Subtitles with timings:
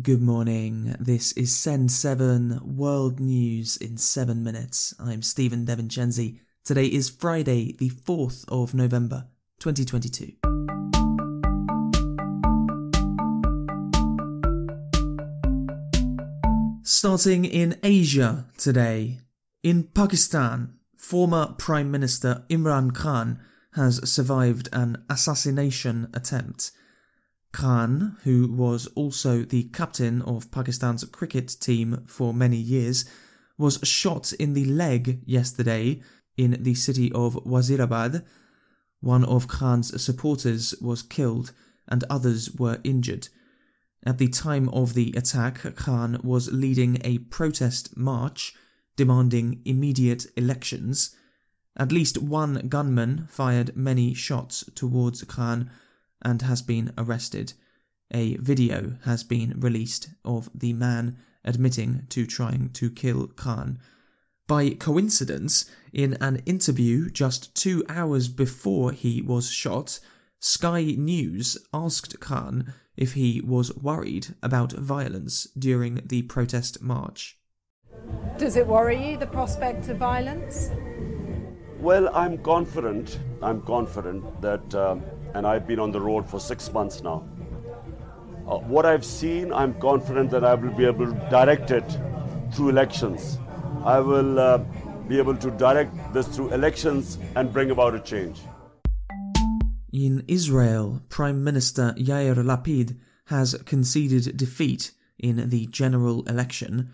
[0.00, 0.96] Good morning.
[0.98, 4.94] This is Send 7 World News in 7 minutes.
[4.98, 6.40] I'm Stephen DeVincenzi.
[6.64, 9.26] Today is Friday, the 4th of November,
[9.60, 10.32] 2022.
[16.82, 19.20] Starting in Asia today.
[19.62, 23.40] In Pakistan, former Prime Minister Imran Khan
[23.74, 26.70] has survived an assassination attempt.
[27.52, 33.04] Khan, who was also the captain of Pakistan's cricket team for many years,
[33.58, 36.00] was shot in the leg yesterday
[36.36, 38.24] in the city of Wazirabad.
[39.00, 41.52] One of Khan's supporters was killed
[41.88, 43.28] and others were injured.
[44.04, 48.54] At the time of the attack, Khan was leading a protest march
[48.96, 51.14] demanding immediate elections.
[51.76, 55.70] At least one gunman fired many shots towards Khan
[56.22, 57.54] and has been arrested.
[58.10, 63.78] A video has been released of the man admitting to trying to kill Khan.
[64.46, 69.98] By coincidence, in an interview just two hours before he was shot,
[70.40, 77.38] Sky News asked Khan if he was worried about violence during the protest march.
[78.38, 80.70] Does it worry you, the prospect of violence?
[81.82, 83.18] Well, I'm confident.
[83.42, 85.02] I'm confident that um,
[85.34, 87.28] and I've been on the road for six months now.
[88.46, 91.84] Uh, what I've seen, I'm confident that I will be able to direct it
[92.52, 93.40] through elections.
[93.84, 94.58] I will uh,
[95.08, 98.38] be able to direct this through elections and bring about a change.
[99.92, 106.92] In Israel, Prime Minister Yair Lapid has conceded defeat in the general election.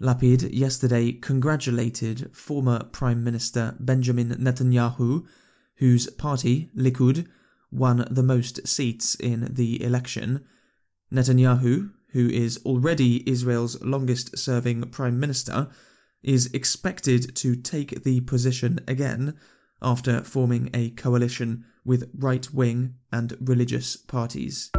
[0.00, 5.26] Lapid yesterday congratulated former Prime Minister Benjamin Netanyahu,
[5.76, 7.26] whose party, Likud,
[7.72, 10.44] won the most seats in the election.
[11.12, 15.68] Netanyahu, who is already Israel's longest serving prime minister,
[16.22, 19.36] is expected to take the position again
[19.82, 24.70] after forming a coalition with right wing and religious parties.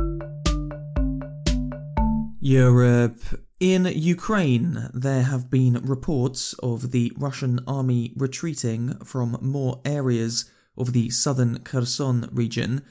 [2.40, 3.20] Europe.
[3.60, 10.94] In Ukraine, there have been reports of the Russian army retreating from more areas of
[10.94, 12.84] the southern Kherson region,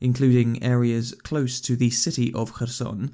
[0.00, 3.12] including areas close to the city of Kherson.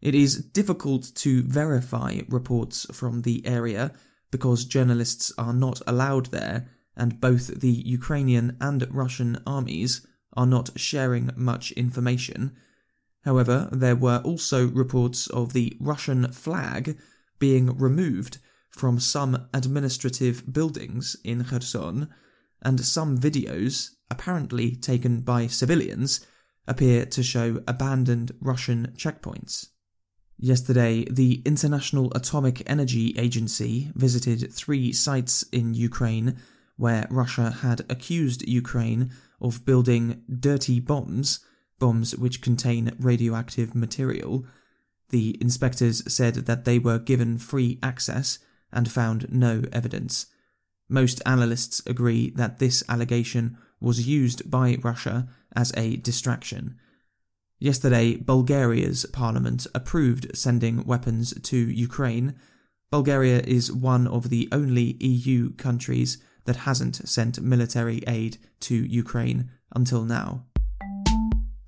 [0.00, 3.92] It is difficult to verify reports from the area
[4.32, 6.66] because journalists are not allowed there,
[6.96, 12.56] and both the Ukrainian and Russian armies are not sharing much information.
[13.26, 16.96] However, there were also reports of the Russian flag
[17.40, 18.38] being removed
[18.70, 22.08] from some administrative buildings in Kherson
[22.62, 26.24] and some videos, apparently taken by civilians,
[26.68, 29.70] appear to show abandoned Russian checkpoints.
[30.38, 36.36] Yesterday, the International Atomic Energy Agency visited three sites in Ukraine
[36.76, 39.10] where Russia had accused Ukraine
[39.40, 41.40] of building dirty bombs,
[41.78, 44.44] bombs which contain radioactive material.
[45.10, 48.38] The inspectors said that they were given free access
[48.72, 50.26] and found no evidence.
[50.88, 56.76] Most analysts agree that this allegation was used by Russia as a distraction.
[57.58, 62.34] Yesterday, Bulgaria's parliament approved sending weapons to Ukraine.
[62.90, 69.50] Bulgaria is one of the only EU countries that hasn't sent military aid to Ukraine
[69.74, 70.44] until now.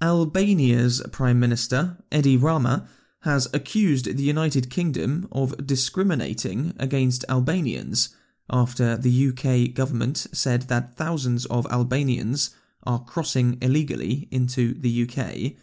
[0.01, 2.87] Albania's Prime Minister, Edi Rama,
[3.23, 8.15] has accused the United Kingdom of discriminating against Albanians
[8.49, 12.55] after the UK government said that thousands of Albanians
[12.87, 15.61] are crossing illegally into the UK.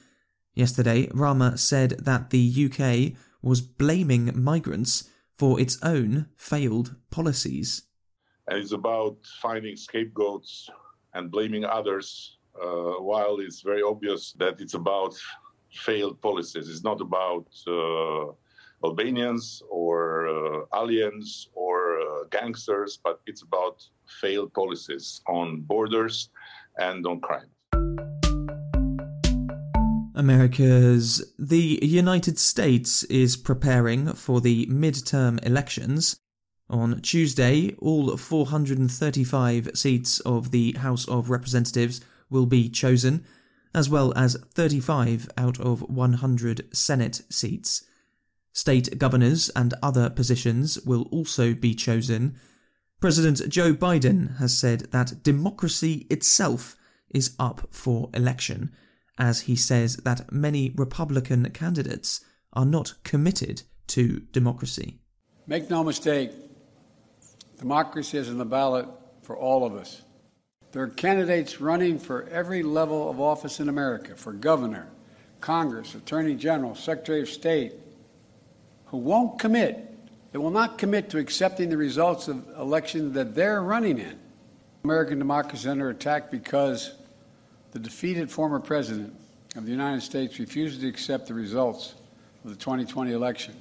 [0.54, 7.84] Yesterday, Rama said that the UK was blaming migrants for its own failed policies.
[8.50, 10.70] It's about finding scapegoats
[11.14, 15.16] and blaming others, uh, while it's very obvious that it's about
[15.72, 16.70] failed policies.
[16.70, 18.32] It's not about uh,
[18.84, 23.84] Albanians or uh, aliens or uh, gangsters, but it's about
[24.22, 26.30] failed policies on borders
[26.78, 27.50] and on crime.
[30.16, 36.18] America's the United States is preparing for the midterm elections.
[36.70, 43.26] On Tuesday, all 435 seats of the House of Representatives will be chosen,
[43.74, 47.84] as well as 35 out of 100 Senate seats.
[48.54, 52.38] State governors and other positions will also be chosen.
[53.02, 56.78] President Joe Biden has said that democracy itself
[57.10, 58.72] is up for election,
[59.18, 62.24] as he says that many Republican candidates
[62.54, 65.00] are not committed to democracy.
[65.48, 66.32] Make no mistake,
[67.60, 68.88] democracy is on the ballot
[69.22, 70.02] for all of us.
[70.76, 74.90] There are candidates running for every level of office in America for governor,
[75.40, 77.72] Congress, Attorney General, Secretary of State
[78.88, 79.90] who won't commit.
[80.34, 84.20] They will not commit to accepting the results of elections that they're running in.
[84.84, 86.92] American democracy is under attack because
[87.72, 89.16] the defeated former president
[89.56, 91.94] of the United States refuses to accept the results
[92.44, 93.56] of the 2020 election.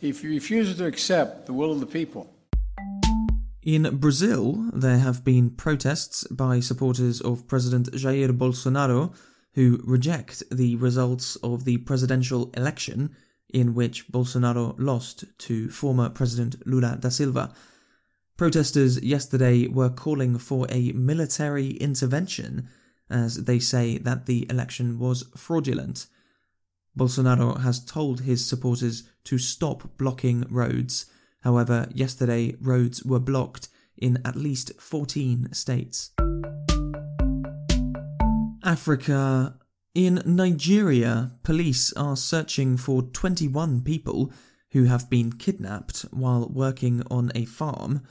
[0.00, 2.32] He refuses to accept the will of the people.
[3.62, 9.14] In Brazil, there have been protests by supporters of President Jair Bolsonaro
[9.54, 13.14] who reject the results of the presidential election
[13.48, 17.54] in which Bolsonaro lost to former President Lula da Silva.
[18.36, 22.68] Protesters yesterday were calling for a military intervention
[23.08, 26.06] as they say that the election was fraudulent.
[26.98, 31.06] Bolsonaro has told his supporters to stop blocking roads
[31.42, 36.10] However, yesterday roads were blocked in at least 14 states.
[38.64, 39.58] Africa.
[39.94, 44.32] In Nigeria, police are searching for 21 people
[44.70, 48.02] who have been kidnapped while working on a farm.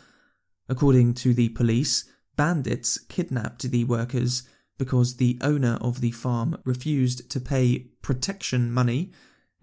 [0.69, 2.06] According to the police,
[2.36, 4.44] bandits kidnapped the workers
[4.77, 9.12] because the owner of the farm refused to pay protection money,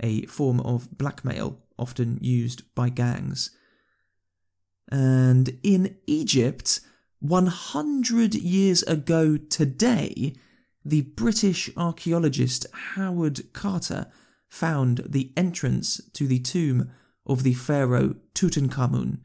[0.00, 3.50] a form of blackmail often used by gangs.
[4.90, 6.80] And in Egypt,
[7.20, 10.34] 100 years ago today,
[10.84, 14.06] the British archaeologist Howard Carter
[14.48, 16.90] found the entrance to the tomb
[17.26, 19.18] of the pharaoh Tutankhamun,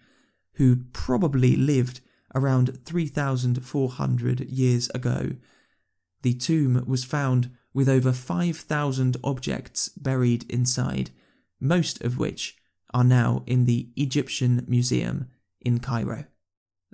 [0.55, 2.01] who probably lived
[2.35, 5.31] around 3,400 years ago.
[6.23, 11.11] The tomb was found with over 5,000 objects buried inside,
[11.59, 12.57] most of which
[12.93, 15.29] are now in the Egyptian Museum
[15.63, 16.25] in Cairo.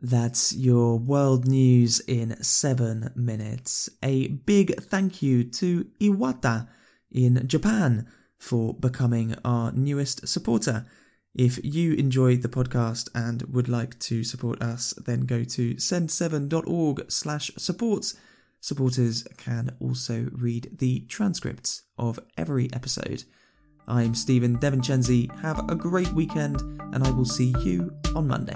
[0.02, 3.90] That's your world news in seven minutes.
[4.02, 6.70] A big thank you to Iwata
[7.12, 8.08] in Japan
[8.38, 10.86] for becoming our newest supporter.
[11.36, 17.12] If you enjoyed the podcast and would like to support us, then go to send7.org
[17.12, 18.16] slash supports.
[18.62, 23.26] Supporters can also read the transcripts of every episode.
[23.90, 25.36] I'm Stephen DeVincenzi.
[25.40, 26.62] Have a great weekend,
[26.94, 28.54] and I will see you on Monday.